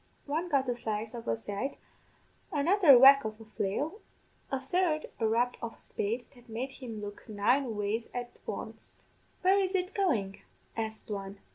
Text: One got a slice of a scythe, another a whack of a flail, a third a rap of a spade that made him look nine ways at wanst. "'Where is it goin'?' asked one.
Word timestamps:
One 0.25 0.49
got 0.49 0.67
a 0.67 0.73
slice 0.75 1.13
of 1.13 1.27
a 1.27 1.37
scythe, 1.37 1.77
another 2.51 2.93
a 2.93 2.97
whack 2.97 3.23
of 3.23 3.39
a 3.39 3.45
flail, 3.45 3.99
a 4.51 4.59
third 4.59 5.11
a 5.19 5.27
rap 5.27 5.57
of 5.61 5.75
a 5.77 5.79
spade 5.79 6.25
that 6.33 6.49
made 6.49 6.71
him 6.71 7.01
look 7.01 7.29
nine 7.29 7.77
ways 7.77 8.09
at 8.11 8.31
wanst. 8.47 9.05
"'Where 9.43 9.59
is 9.59 9.75
it 9.75 9.93
goin'?' 9.93 10.39
asked 10.75 11.11
one. 11.11 11.37